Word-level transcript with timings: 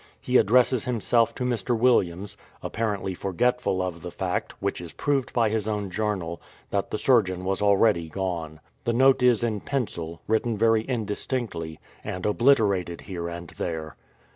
He 0.19 0.37
addresses 0.39 0.85
himself 0.85 1.35
to 1.35 1.43
Mr. 1.43 1.77
Williams— 1.77 2.35
apparently 2.63 3.13
forgetful 3.13 3.83
of 3.83 4.01
the 4.01 4.09
fact 4.09 4.53
(which 4.59 4.81
is 4.81 4.93
proved 4.93 5.31
by 5.31 5.49
his 5.49 5.67
own 5.67 5.91
journal) 5.91 6.41
that 6.71 6.89
the 6.89 6.97
surgeon 6.97 7.45
was 7.45 7.61
already 7.61 8.09
gone. 8.09 8.61
The 8.85 8.93
note 8.93 9.21
is 9.21 9.43
in 9.43 9.59
pencil, 9.59 10.19
written 10.27 10.57
very 10.57 10.81
indistinctly, 10.89 11.79
and 12.03 12.25
obliterated 12.25 13.01
here 13.01 13.27
and 13.29 13.49
there. 13.59 13.95